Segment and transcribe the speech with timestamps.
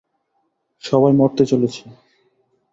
[0.83, 1.83] সবাই মরতে চলেছি।